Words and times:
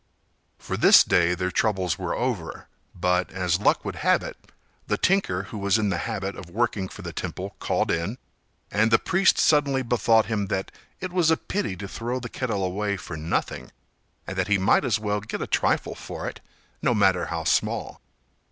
For 0.57 0.77
this 0.77 1.03
day 1.03 1.35
their 1.35 1.51
troubles 1.51 1.99
were 1.99 2.15
over, 2.15 2.67
but 2.95 3.29
as 3.29 3.59
luck 3.61 3.85
would 3.85 3.97
have 3.97 4.23
it, 4.23 4.35
the 4.87 4.97
tinker 4.97 5.43
who 5.43 5.59
was 5.59 5.77
in 5.77 5.89
the 5.89 5.99
habit 6.09 6.35
of 6.35 6.49
working 6.49 6.89
for 6.89 7.03
the 7.03 7.13
temple 7.13 7.53
called 7.59 7.91
in, 7.91 8.17
and 8.71 8.89
the 8.89 8.97
priest 8.97 9.37
suddenly 9.37 9.83
bethought 9.83 10.25
him 10.25 10.47
that 10.47 10.71
it 11.01 11.13
was 11.13 11.29
a 11.29 11.37
pity 11.37 11.75
to 11.75 11.87
throw 11.87 12.19
the 12.19 12.29
kettle 12.29 12.65
away 12.65 12.97
for 12.97 13.15
nothing, 13.15 13.71
and 14.25 14.35
that 14.39 14.47
he 14.47 14.57
might 14.57 14.85
as 14.85 14.97
well 14.97 15.19
get 15.21 15.39
a 15.39 15.45
trifle 15.45 15.93
for 15.93 16.27
it, 16.27 16.39
no 16.81 16.95
matter 16.95 17.27
how 17.27 17.43
small. 17.43 18.01